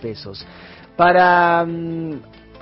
[0.00, 0.44] pesos.
[0.96, 2.12] Para mm,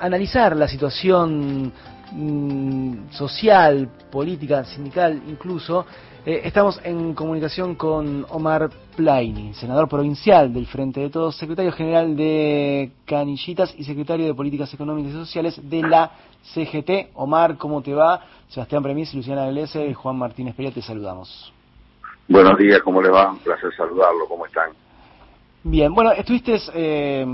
[0.01, 1.73] analizar la situación
[2.13, 5.87] mm, social, política, sindical incluso,
[6.29, 12.17] eh, estamos en comunicación con Omar Plaini, senador provincial del Frente de Todos, secretario general
[12.17, 16.11] de Canillitas y secretario de Políticas Económicas y Sociales de la
[16.53, 17.11] CGT.
[17.15, 18.21] Omar, ¿cómo te va?
[18.49, 21.53] Sebastián Premis, Luciana Glese y Juan Martínez Perea, te saludamos.
[22.29, 23.31] Buenos días, ¿cómo le va?
[23.31, 24.71] Un placer saludarlo, ¿cómo están?
[25.69, 27.27] Bien, bueno, estuviste eh,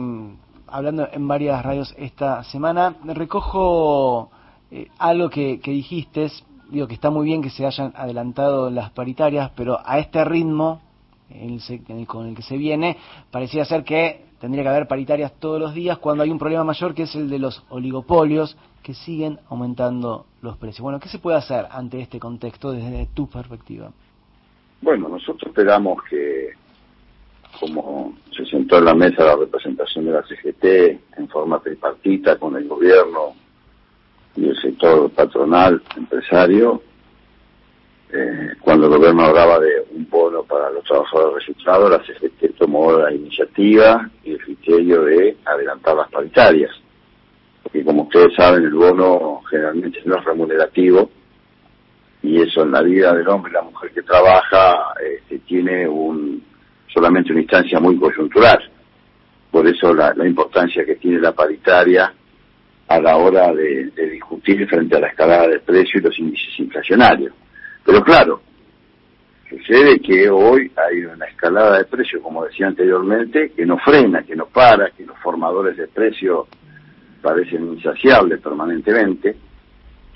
[0.66, 2.96] hablando en varias radios esta semana.
[3.04, 4.30] Recojo
[4.70, 6.28] eh, algo que, que dijiste,
[6.70, 10.80] digo que está muy bien que se hayan adelantado las paritarias, pero a este ritmo
[12.06, 12.96] con el que se viene,
[13.30, 16.94] parecía ser que tendría que haber paritarias todos los días cuando hay un problema mayor
[16.94, 20.80] que es el de los oligopolios que siguen aumentando los precios.
[20.80, 23.90] Bueno, ¿qué se puede hacer ante este contexto desde tu perspectiva?
[24.80, 26.48] Bueno, nosotros esperamos que,
[27.58, 30.64] como se sentó en la mesa la representación de la CGT
[31.18, 33.34] en forma tripartita con el gobierno
[34.36, 36.82] y el sector patronal, empresario,
[38.12, 42.92] eh, cuando el gobierno hablaba de un bono para los trabajadores registrados, la CGT tomó
[42.92, 46.70] la iniciativa y el criterio de adelantar las paritarias.
[47.62, 51.10] Porque como ustedes saben, el bono generalmente no es remunerativo
[52.22, 56.42] y eso en la vida del hombre y la mujer que trabaja este, tiene un
[56.92, 58.70] solamente una instancia muy coyuntural.
[59.50, 62.12] Por eso la, importancia que tiene la paritaria
[62.88, 67.32] a la hora de, discutir frente a la escalada de precios y los índices inflacionarios.
[67.84, 68.42] Pero claro,
[69.48, 74.36] sucede que hoy hay una escalada de precios, como decía anteriormente, que no frena, que
[74.36, 76.46] no para, que los formadores de precios
[77.20, 79.36] parecen insaciables permanentemente.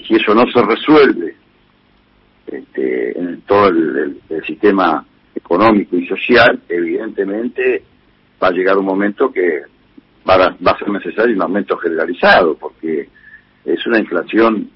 [0.07, 1.37] Si eso no se resuelve
[2.47, 5.05] este, en todo el, sistema
[5.37, 7.85] económico y social, evidentemente
[8.43, 9.63] va a llegar un momento que
[10.29, 13.09] va a, va a ser necesario un aumento generalizado, porque
[13.65, 14.71] es una inflación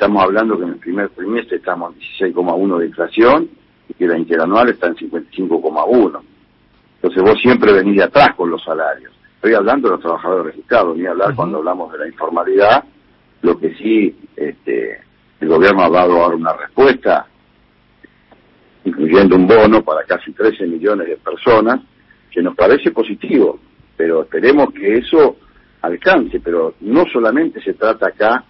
[0.00, 3.50] Estamos hablando que en el primer trimestre estamos en 16,1 de inflación
[3.86, 6.20] y que la interanual está en 55,1.
[6.94, 9.12] Entonces vos siempre venís de atrás con los salarios.
[9.34, 12.82] Estoy hablando de los trabajadores registrados, ni hablar cuando hablamos de la informalidad.
[13.42, 15.02] Lo que sí, este,
[15.38, 17.26] el gobierno ha dado ahora una respuesta,
[18.84, 21.80] incluyendo un bono para casi 13 millones de personas,
[22.30, 23.58] que nos parece positivo,
[23.96, 25.36] pero esperemos que eso
[25.82, 26.40] alcance.
[26.40, 28.44] Pero no solamente se trata acá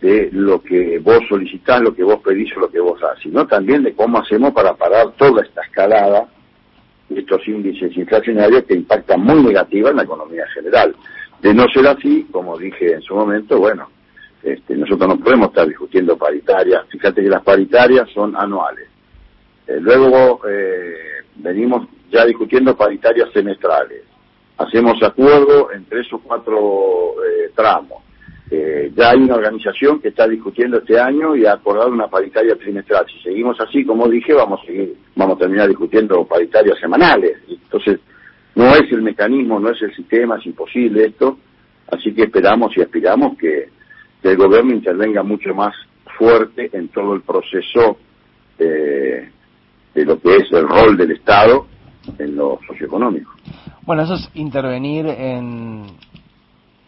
[0.00, 3.46] de lo que vos solicitás, lo que vos pedís o lo que vos haces, sino
[3.46, 6.28] también de cómo hacemos para parar toda esta escalada
[7.08, 10.94] de estos índices inflacionarios que impactan muy negativa en la economía general.
[11.40, 13.88] De no ser así, como dije en su momento, bueno,
[14.42, 16.86] este, nosotros no podemos estar discutiendo paritarias.
[16.88, 18.91] Fíjate que las paritarias son anuales.
[19.72, 24.02] Eh, luego eh, venimos ya discutiendo paritarias semestrales.
[24.58, 28.02] Hacemos acuerdo en tres o cuatro eh, tramos
[28.54, 32.54] eh, ya hay una organización que está discutiendo este año y ha acordado una paritaria
[32.54, 33.06] trimestral.
[33.06, 37.38] Si seguimos así, como dije, vamos a seguir, vamos a terminar discutiendo paritarias semanales.
[37.48, 37.98] Entonces,
[38.54, 41.38] no es el mecanismo, no es el sistema, es imposible esto.
[41.90, 43.70] Así que esperamos y aspiramos que,
[44.22, 45.74] el gobierno intervenga mucho más
[46.18, 47.96] fuerte en todo el proceso
[49.94, 51.66] de lo que es el rol del Estado
[52.18, 53.30] en lo socioeconómico.
[53.82, 55.86] Bueno, eso es intervenir en,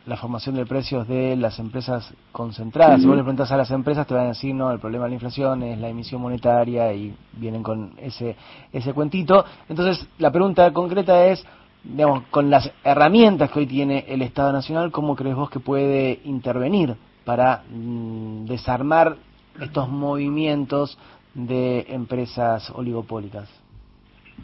[0.06, 3.00] la formación de precios de las empresas concentradas.
[3.00, 5.10] Si vos le preguntas a las empresas, te van a decir, no, el problema de
[5.10, 8.36] la inflación es la emisión monetaria y vienen con ese,
[8.72, 9.44] ese cuentito.
[9.68, 11.44] Entonces, la pregunta concreta es,
[11.82, 16.20] digamos, con las herramientas que hoy tiene el Estado Nacional, ¿cómo crees vos que puede
[16.24, 19.16] intervenir para mm, desarmar
[19.58, 20.98] estos movimientos
[21.34, 23.48] de empresas oligopólicas?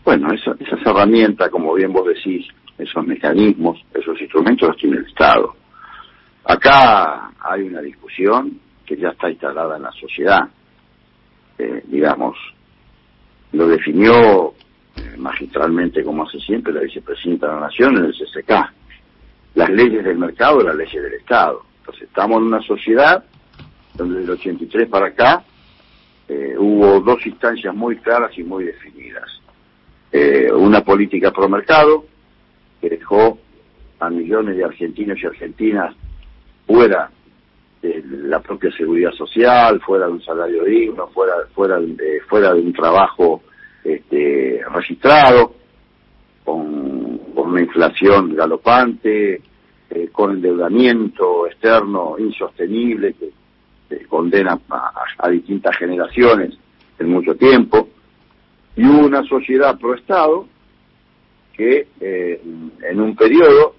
[0.04, 2.46] Bueno, esas herramientas, como bien vos decís,
[2.78, 5.54] esos mecanismos, esos instrumentos los tiene el Estado.
[6.44, 10.48] Acá hay una discusión que ya está instalada en la sociedad.
[11.58, 12.36] Eh, digamos,
[13.52, 14.54] lo definió
[14.96, 18.52] eh, magistralmente, como hace siempre, la vicepresidenta de la Nación en el CCK.
[19.54, 21.62] Las leyes del mercado y las leyes del Estado.
[21.80, 23.24] Entonces, estamos en una sociedad
[23.94, 25.44] donde del 83 para acá
[26.30, 29.28] eh, hubo dos instancias muy claras y muy definidas.
[30.54, 32.04] una política pro mercado,
[32.80, 33.38] que dejó
[33.98, 35.94] a millones de argentinos y argentinas
[36.66, 37.10] fuera
[37.82, 42.60] de la propia seguridad social, fuera de un salario digno, fuera fuera de, fuera de
[42.60, 43.42] un trabajo
[43.82, 45.54] este, registrado,
[46.44, 49.42] con, con una inflación galopante,
[49.90, 53.30] eh, con endeudamiento externo insostenible que,
[54.08, 56.56] condena a, distintas generaciones
[56.98, 57.88] en mucho tiempo,
[58.76, 60.46] y una sociedad pro Estado
[61.52, 62.40] que eh,
[62.88, 63.74] en un periodo,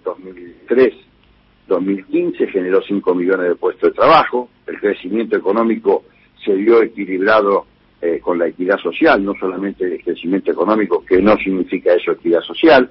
[1.68, 6.04] 2003-2015, generó 5 millones de puestos de trabajo, el crecimiento económico
[6.44, 7.66] se vio equilibrado
[8.02, 12.42] eh, con la equidad social, no solamente el crecimiento económico, que no significa eso equidad
[12.42, 12.90] social.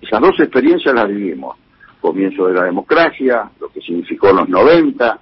[0.00, 1.56] Esas dos experiencias las vivimos.
[2.00, 5.20] Comienzo de la democracia, lo que significó los 90,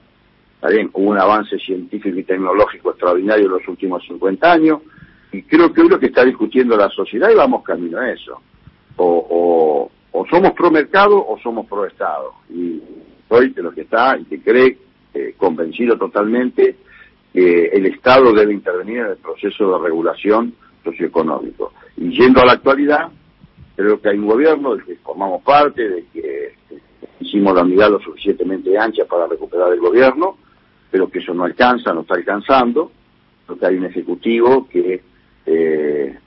[0.61, 4.81] también hubo un avance científico y tecnológico extraordinario en los últimos 50 años,
[5.33, 8.41] y creo que hoy lo que está discutiendo la sociedad y vamos camino a eso.
[8.97, 12.33] O, o, somos pro mercado o somos pro Estado.
[12.51, 12.83] Y
[13.29, 14.79] soy de los que está y que cree,
[15.15, 16.77] eh, convencido totalmente,
[17.33, 21.73] que el Estado debe intervenir en el proceso de regulación socioeconómico.
[21.97, 23.11] Y yendo a la actualidad,
[23.77, 26.55] creo que hay un gobierno del que formamos parte, de que
[27.21, 30.37] hicimos la unidad lo suficientemente ancha para recuperar el gobierno,
[30.91, 32.91] pero que eso no alcanza, no está alcanzando.
[33.47, 35.03] Creo que hay un ejecutivo que
[35.47, 36.19] eh,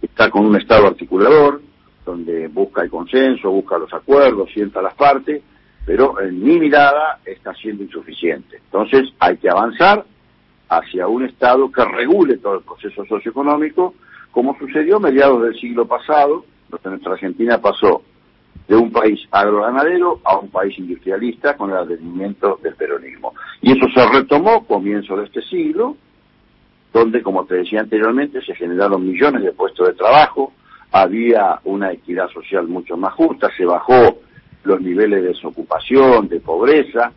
[0.00, 1.60] está con un Estado articulador,
[2.04, 5.42] donde busca el consenso, busca los acuerdos, sienta las partes,
[5.84, 8.56] pero en mi mirada está siendo insuficiente.
[8.56, 10.04] Entonces hay que avanzar
[10.68, 13.94] hacia un Estado que regule todo el proceso socioeconómico,
[14.30, 18.02] como sucedió a mediados del siglo pasado, donde nuestra Argentina pasó
[18.70, 23.34] de un país agroganadero a un país industrialista con el advenimiento del peronismo.
[23.60, 25.96] Y eso se retomó comienzo de este siglo,
[26.92, 30.52] donde, como te decía anteriormente, se generaron millones de puestos de trabajo,
[30.92, 34.20] había una equidad social mucho más justa, se bajó
[34.62, 37.12] los niveles de desocupación, de pobreza,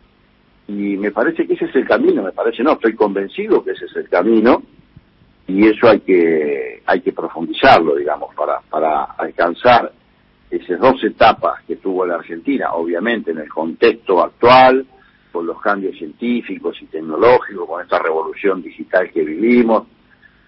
[0.66, 3.84] y me parece que ese es el camino, me parece no, estoy convencido que ese
[3.84, 4.60] es el camino,
[5.46, 9.92] y eso hay que, hay que profundizarlo, digamos, para, para alcanzar
[10.56, 14.86] esas dos etapas que tuvo la Argentina, obviamente en el contexto actual,
[15.32, 19.88] con los cambios científicos y tecnológicos, con esta revolución digital que vivimos,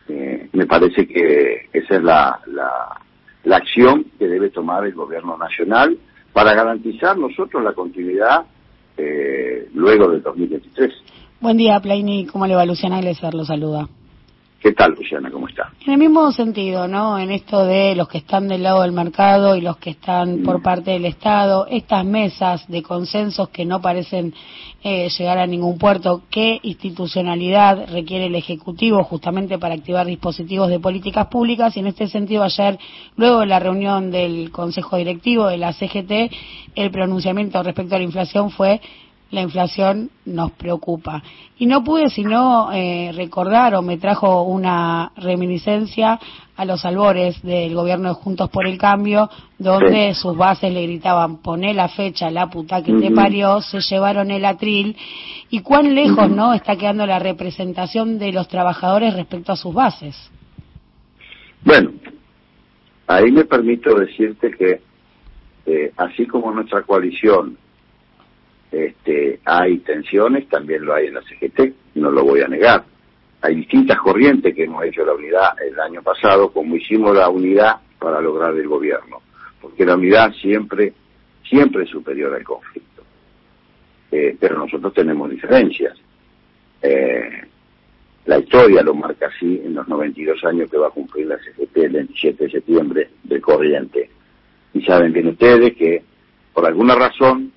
[0.08, 5.96] eh, me parece que esa es la, la, acción que debe tomar el gobierno nacional
[6.32, 8.44] para garantizar nosotros la continuidad
[8.96, 10.92] eh, luego del 2023.
[11.40, 12.26] Buen día, Plaini.
[12.26, 13.34] ¿Cómo le va Luciana Glesser?
[13.34, 13.88] Lo saluda.
[14.60, 15.30] ¿Qué tal, Luciana?
[15.30, 15.70] ¿Cómo está?
[15.84, 17.18] En el mismo sentido, ¿no?
[17.18, 20.62] En esto de los que están del lado del mercado y los que están por
[20.62, 24.32] parte del Estado, estas mesas de consensos que no parecen
[24.82, 30.80] eh, llegar a ningún puerto, ¿qué institucionalidad requiere el Ejecutivo justamente para activar dispositivos de
[30.80, 31.76] políticas públicas?
[31.76, 32.78] Y en este sentido, ayer,
[33.16, 36.32] luego de la reunión del Consejo Directivo de la CGT,
[36.74, 38.80] el pronunciamiento respecto a la inflación fue
[39.30, 41.22] la inflación nos preocupa.
[41.58, 46.18] Y no pude sino eh, recordar o me trajo una reminiscencia
[46.56, 49.28] a los albores del gobierno de Juntos por el Cambio,
[49.58, 54.30] donde sus bases le gritaban, poné la fecha, la puta que te parió, se llevaron
[54.30, 54.96] el atril,
[55.50, 60.30] y cuán lejos no está quedando la representación de los trabajadores respecto a sus bases.
[61.62, 61.90] Bueno,
[63.06, 64.80] ahí me permito decirte que
[65.66, 67.58] eh, así como nuestra coalición
[68.84, 72.84] este, hay tensiones, también lo hay en la CGT, no lo voy a negar.
[73.40, 77.76] Hay distintas corrientes que hemos hecho la unidad el año pasado, como hicimos la unidad
[77.98, 79.22] para lograr el gobierno,
[79.60, 80.92] porque la unidad siempre,
[81.48, 83.02] siempre es superior al conflicto.
[84.10, 85.96] Eh, pero nosotros tenemos diferencias.
[86.82, 87.42] Eh,
[88.26, 91.76] la historia lo marca así en los 92 años que va a cumplir la CGT
[91.78, 94.10] el 27 de septiembre de corriente.
[94.74, 96.02] Y saben bien ustedes que
[96.52, 97.52] por alguna razón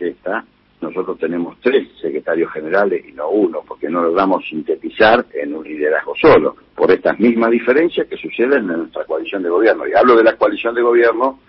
[0.00, 0.44] esta,
[0.80, 6.14] nosotros tenemos tres secretarios generales y no uno, porque no logramos sintetizar en un liderazgo
[6.14, 9.86] solo, por estas mismas diferencias que suceden en nuestra coalición de gobierno.
[9.88, 11.40] Y hablo de la coalición de gobierno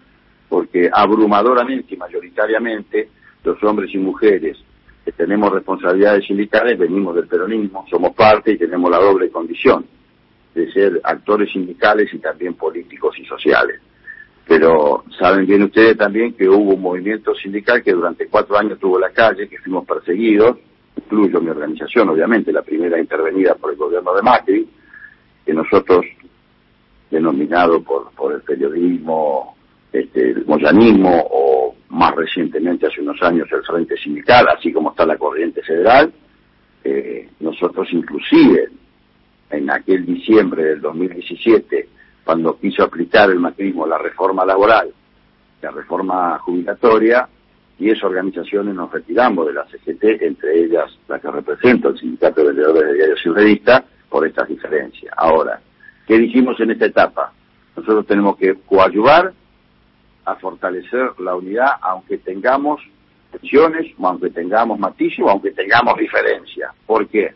[0.47, 3.09] porque abrumadoramente y mayoritariamente
[3.43, 4.57] los hombres y mujeres
[5.05, 9.85] que tenemos responsabilidades sindicales venimos del peronismo, somos parte y tenemos la doble condición
[10.55, 13.79] de ser actores sindicales y también políticos y sociales
[14.49, 18.97] pero saben bien ustedes también que hubo un movimiento sindical que durante cuatro años tuvo
[18.97, 20.57] la calle, que fuimos perseguidos,
[20.97, 24.67] incluyo mi organización, obviamente, la primera intervenida por el gobierno de Macri,
[25.45, 26.03] que nosotros,
[27.11, 29.55] denominado por, por el periodismo,
[29.93, 35.05] este, el moyanismo, o más recientemente, hace unos años, el Frente Sindical, así como está
[35.05, 36.11] la corriente federal,
[36.83, 38.69] eh, nosotros inclusive,
[39.51, 41.98] en aquel diciembre del 2017,
[42.29, 44.93] cuando quiso aplicar el macrismo la reforma laboral,
[45.63, 47.27] la reforma jubilatoria,
[47.79, 52.41] y esas organizaciones nos retiramos de la CGT, entre ellas la que representa el Sindicato
[52.41, 55.12] de Vendedores de Diarios y Revistas, por estas diferencias.
[55.17, 55.59] Ahora,
[56.05, 57.33] ¿qué dijimos en esta etapa?
[57.75, 59.33] Nosotros tenemos que coadyuvar
[60.25, 62.79] a fortalecer la unidad, aunque tengamos
[63.31, 66.75] tensiones, aunque tengamos matices, aunque tengamos diferencias.
[66.86, 67.33] ¿Por qué?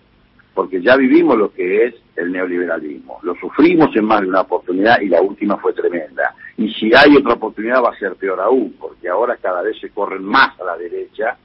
[0.53, 3.19] Porque ya vivimos lo que es el neoliberalismo.
[3.23, 6.35] Lo sufrimos en más de una oportunidad y la última fue tremenda.
[6.57, 9.89] Y si hay otra oportunidad va a ser peor aún, porque ahora cada vez se
[9.89, 11.37] corren más a la derecha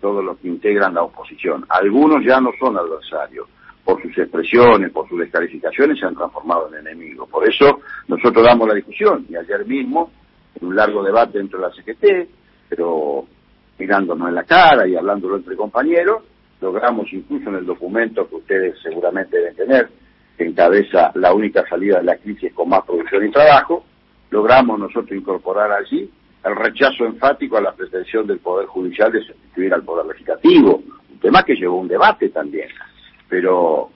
[0.00, 1.64] todos los que integran la oposición.
[1.68, 3.46] Algunos ya no son adversarios.
[3.84, 7.28] Por sus expresiones, por sus descalificaciones, se han transformado en enemigos.
[7.28, 9.26] Por eso nosotros damos la discusión.
[9.28, 10.10] Y ayer mismo,
[10.60, 12.30] en un largo debate dentro de la CGT,
[12.68, 13.24] pero
[13.78, 16.22] mirándonos en la cara y hablándolo entre compañeros,
[16.60, 19.88] logramos incluso en el documento que ustedes seguramente deben tener,
[20.36, 23.84] que encabeza la única salida de la crisis con más producción y trabajo,
[24.30, 26.10] logramos nosotros incorporar allí
[26.44, 31.18] el rechazo enfático a la pretensión del Poder Judicial de sustituir al Poder Legislativo, un
[31.18, 32.68] tema que llevó un debate también,
[33.28, 33.90] pero...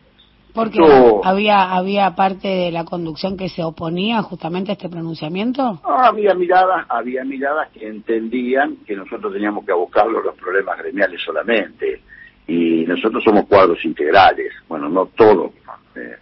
[0.53, 0.79] Porque
[1.25, 5.81] había había parte de la conducción que se oponía justamente a este pronunciamiento.
[5.83, 12.03] había miradas, había miradas que entendían que nosotros teníamos que buscarlo los problemas gremiales solamente
[12.47, 15.53] y nosotros somos cuadros integrales, bueno, no todos,
[15.97, 16.17] eh,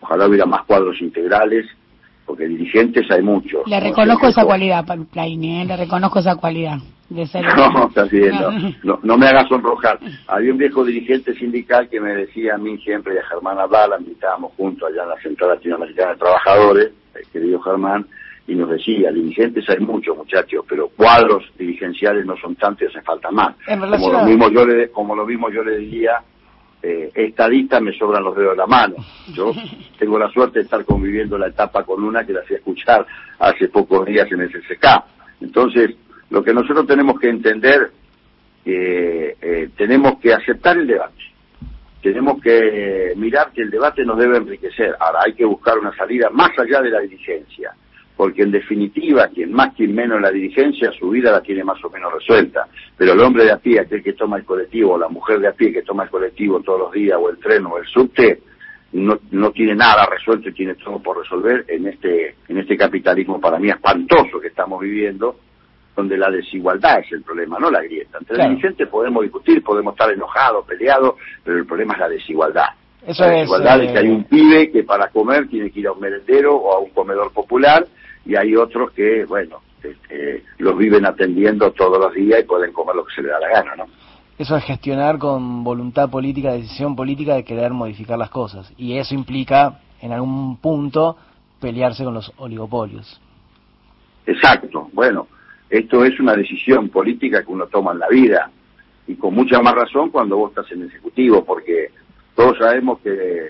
[0.00, 1.66] ojalá hubiera más cuadros integrales,
[2.24, 3.62] porque dirigentes hay muchos.
[3.66, 5.64] Le reconozco esa cualidad, Plaini, ¿eh?
[5.64, 6.78] le reconozco esa cualidad.
[7.08, 8.34] De ser no, está bien,
[8.82, 10.00] no, no, me hagas sonrojar.
[10.26, 13.96] Había un viejo dirigente sindical que me decía a mí siempre y a Germán Abdala,
[14.00, 18.06] invitábamos juntos allá en la Central Latinoamericana de Trabajadores, el querido Germán,
[18.48, 23.02] y nos decía, dirigentes hay muchos muchachos, pero cuadros dirigenciales no son tantos y hace
[23.02, 23.56] falta más.
[23.66, 26.22] Como lo mismo yo le, como lo mismo yo le diría,
[26.80, 28.96] eh, estadista me sobran los dedos de la mano.
[29.34, 29.52] Yo
[29.98, 33.04] tengo la suerte de estar conviviendo la etapa con una que la fui a escuchar
[33.40, 34.86] hace pocos días en el CCK.
[35.40, 35.96] Entonces,
[36.30, 37.90] lo que nosotros tenemos que entender,
[38.64, 41.14] eh, eh, tenemos que aceptar el debate.
[42.00, 44.94] Tenemos que mirar que el debate nos debe enriquecer.
[45.00, 47.74] Ahora hay que buscar una salida más allá de la dirigencia
[48.16, 51.90] porque en definitiva, quien más, quien menos la dirigencia, su vida la tiene más o
[51.90, 52.66] menos resuelta.
[52.96, 55.48] Pero el hombre de a pie, aquel que toma el colectivo, o la mujer de
[55.48, 58.40] a pie que toma el colectivo todos los días, o el tren o el subte,
[58.92, 63.38] no, no tiene nada resuelto y tiene todo por resolver en este, en este capitalismo
[63.38, 65.36] para mí espantoso que estamos viviendo,
[65.94, 68.16] donde la desigualdad es el problema, no la grieta.
[68.18, 72.68] Entre dirigentes podemos discutir, podemos estar enojados, peleados, pero el problema es la desigualdad.
[73.06, 75.92] la desigualdad es, que hay eh, un pibe que para comer tiene que ir a
[75.92, 77.86] un merendero o a un comedor popular
[78.26, 82.96] y hay otros que, bueno, este, los viven atendiendo todos los días y pueden comer
[82.96, 83.84] lo que se les da la gana, ¿no?
[84.38, 88.70] Eso es gestionar con voluntad política, decisión política de querer modificar las cosas.
[88.76, 91.16] Y eso implica, en algún punto,
[91.58, 93.18] pelearse con los oligopolios.
[94.26, 94.90] Exacto.
[94.92, 95.28] Bueno,
[95.70, 98.50] esto es una decisión política que uno toma en la vida.
[99.06, 101.90] Y con mucha más razón cuando vos estás en el Ejecutivo, porque
[102.34, 103.48] todos sabemos que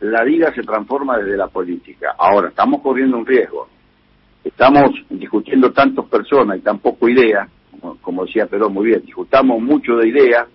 [0.00, 2.14] la vida se transforma desde la política.
[2.16, 3.68] Ahora, estamos corriendo un riesgo
[4.44, 7.48] estamos discutiendo tantas personas y tan poco idea,
[8.00, 10.46] como decía Perón muy bien, discutamos mucho de ideas,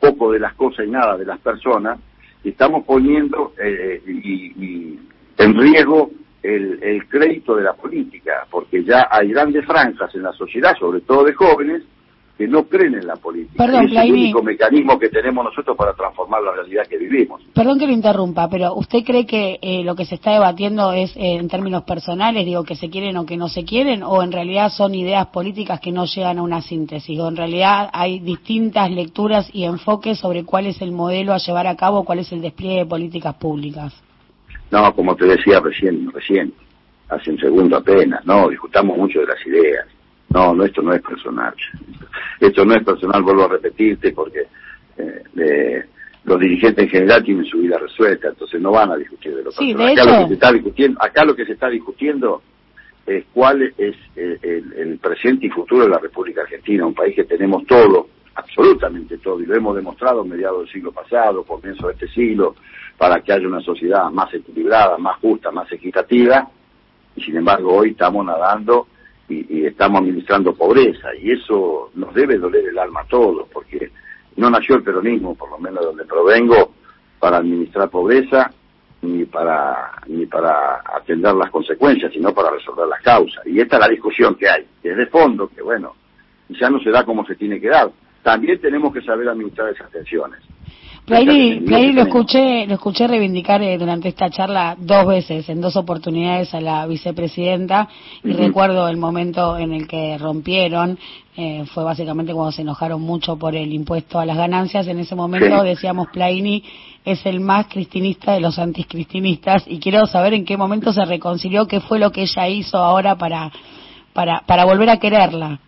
[0.00, 1.98] poco de las cosas y nada de las personas,
[2.44, 4.98] y estamos poniendo eh, y,
[5.38, 6.10] en riesgo
[6.42, 11.00] el, el crédito de la política, porque ya hay grandes franjas en la sociedad, sobre
[11.00, 11.82] todo de jóvenes,
[12.36, 13.64] que no creen en la política.
[13.64, 17.42] es el único mecanismo que tenemos nosotros para transformar la realidad que vivimos.
[17.54, 21.14] Perdón que lo interrumpa, pero ¿usted cree que eh, lo que se está debatiendo es
[21.16, 24.32] eh, en términos personales, digo, que se quieren o que no se quieren, o en
[24.32, 28.90] realidad son ideas políticas que no llegan a una síntesis, o en realidad hay distintas
[28.90, 32.40] lecturas y enfoques sobre cuál es el modelo a llevar a cabo, cuál es el
[32.40, 33.92] despliegue de políticas públicas?
[34.70, 36.52] No, como te decía recién, recién,
[37.10, 39.86] hace un segundo apenas, no, discutamos mucho de las ideas
[40.32, 41.54] no, no, esto no es personal.
[42.40, 44.46] Esto no es personal, vuelvo a repetirte, porque
[44.96, 45.84] eh,
[46.24, 49.50] los dirigentes en general tienen su vida resuelta, entonces no van a discutir de lo
[49.50, 49.92] personal.
[49.92, 52.42] acá, lo que se está discutiendo, acá lo que se está discutiendo
[53.06, 57.66] es cuál es el, presente y futuro de la República Argentina, un país que tenemos
[57.66, 62.08] todo, absolutamente todo, y lo hemos demostrado a mediados del siglo pasado, comienzo de este
[62.08, 62.54] siglo,
[62.96, 66.48] para que haya una sociedad más equilibrada, más justa, más equitativa,
[67.16, 68.86] y sin embargo hoy estamos nadando
[69.48, 73.90] y, estamos administrando pobreza y eso nos debe doler el alma a todos porque
[74.36, 76.72] no nació el peronismo, por lo menos donde provengo,
[77.18, 78.50] para administrar pobreza
[79.02, 83.44] ni para ni para atender las consecuencias, sino para resolver las causas.
[83.46, 85.94] Y esta es la discusión que hay, que es de fondo, que bueno,
[86.48, 87.90] ya no se da como se tiene que dar.
[88.22, 90.40] También tenemos que saber administrar esas tensiones.
[91.04, 96.54] Plairi, lo escuché, lo escuché reivindicar eh, durante esta charla dos veces, en dos oportunidades
[96.54, 97.88] a la vicepresidenta,
[98.22, 100.96] y recuerdo el momento en el que rompieron,
[101.36, 104.86] eh, fue básicamente cuando se enojaron mucho por el impuesto a las ganancias.
[104.86, 106.62] En ese momento decíamos Plaini
[107.04, 111.66] es el más cristinista de los anticristinistas, y quiero saber en qué momento se reconcilió,
[111.66, 113.50] qué fue lo que ella hizo ahora para,
[114.12, 115.58] para, para volver a quererla.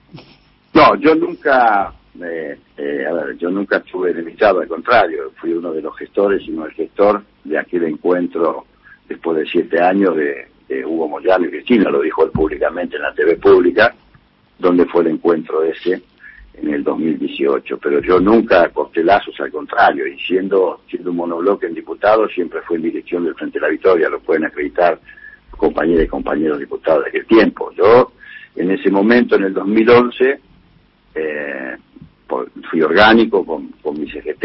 [0.72, 1.92] No, yo nunca
[2.22, 6.42] eh, eh, a ver, yo nunca estuve enemistado, al contrario, fui uno de los gestores
[6.46, 8.66] y no el gestor de aquel encuentro
[9.08, 10.48] después de siete años de,
[10.86, 13.94] Hugo Moyano y Cristina, lo dijo él públicamente en la TV pública,
[14.58, 16.02] donde fue el encuentro ese
[16.54, 17.78] en el 2018.
[17.78, 22.60] Pero yo nunca corté lazos, al contrario, y siendo, siendo un monobloque en diputados, siempre
[22.62, 24.98] fue en dirección del Frente de la Victoria, lo pueden acreditar
[25.50, 27.70] compañeras y compañeros diputados de aquel tiempo.
[27.76, 28.12] Yo,
[28.56, 30.40] en ese momento, en el 2011,
[31.14, 31.76] eh,
[32.70, 34.44] fui orgánico con, con mi CGT,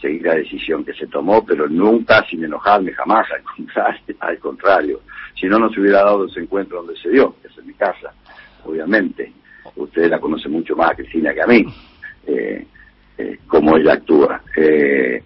[0.00, 3.26] seguí la decisión que se tomó, pero nunca sin enojarme, jamás,
[4.20, 5.00] al contrario.
[5.38, 7.74] Si no, no se hubiera dado ese encuentro donde se dio, que es en mi
[7.74, 8.12] casa,
[8.64, 9.32] obviamente.
[9.76, 11.64] Ustedes la conocen mucho más a Cristina que a mí,
[12.26, 12.66] eh,
[13.18, 14.42] eh, cómo ella actúa.
[14.56, 15.22] Eh,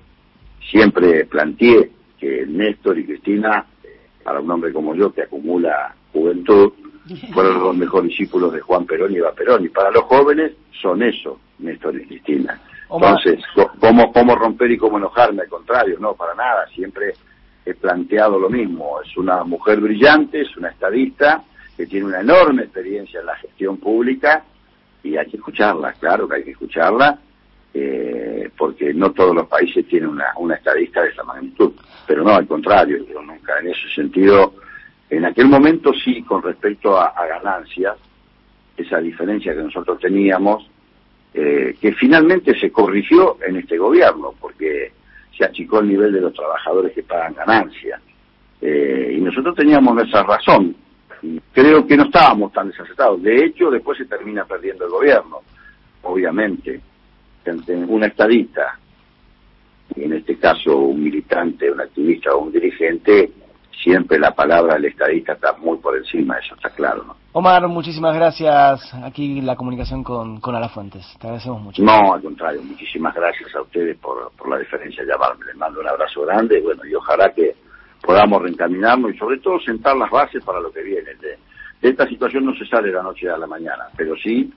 [0.71, 3.65] siempre planteé que Néstor y Cristina,
[4.23, 6.73] para un hombre como yo que acumula juventud,
[7.33, 9.65] fueron los mejores discípulos de Juan Perón y Eva Perón.
[9.65, 12.61] Y para los jóvenes son eso, Néstor y Cristina.
[12.91, 13.43] Entonces,
[13.81, 15.43] ¿cómo, ¿cómo romper y cómo enojarme?
[15.43, 16.67] Al contrario, no, para nada.
[16.75, 17.15] Siempre
[17.65, 19.01] he planteado lo mismo.
[19.03, 21.43] Es una mujer brillante, es una estadista
[21.77, 24.45] que tiene una enorme experiencia en la gestión pública
[25.03, 27.19] y hay que escucharla, claro que hay que escucharla,
[27.75, 31.73] eh, porque no todos los países tienen una, una estadista de esa magnitud.
[32.07, 34.55] Pero no, al contrario, yo nunca en ese sentido
[35.13, 37.99] en aquel momento sí, con respecto a, ganancias,
[38.75, 40.67] esa diferencia que nosotros teníamos,
[41.35, 44.91] eh, que finalmente se corrigió en este gobierno, porque
[45.37, 48.01] se achicó el nivel de los trabajadores que pagan ganancias.
[48.63, 50.75] Eh, y nosotros teníamos esa razón.
[51.21, 53.23] Y creo que no estábamos tan desacertados.
[53.23, 55.41] De hecho, después se termina perdiendo el gobierno,
[56.05, 56.81] obviamente.
[57.67, 58.79] Un estadista,
[59.95, 63.31] en este caso un militante, un activista o un dirigente,
[63.83, 67.17] siempre la palabra del estadista está muy por encima, eso está claro, ¿no?
[67.35, 68.93] Omar, muchísimas gracias.
[69.03, 71.07] Aquí la comunicación con, con Fuentes.
[71.19, 71.83] Te agradecemos mucho.
[71.83, 75.47] No, al contrario, muchísimas gracias a ustedes por, por la diferencia de llamarme.
[75.47, 77.55] Les mando un abrazo grande bueno, y ojalá que
[78.03, 81.15] podamos reencaminarnos y sobre todo sentar las bases para lo que viene.
[81.15, 81.39] De,
[81.81, 84.53] esta situación no se sale de la noche a la mañana, pero sí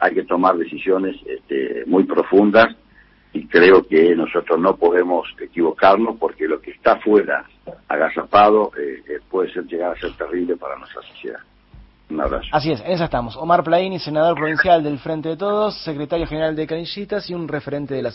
[0.00, 2.68] hay que tomar decisiones este, muy profundas
[3.32, 7.44] y creo que nosotros no podemos equivocarnos porque lo que está fuera
[7.88, 11.40] agazapado eh, eh, puede ser llegar a ser terrible para nuestra sociedad.
[12.10, 12.48] Un abrazo.
[12.52, 13.36] Así es, en esa estamos.
[13.36, 17.94] Omar Plaini, senador provincial del Frente de Todos, secretario general de Canillitas y un referente
[17.94, 18.10] de la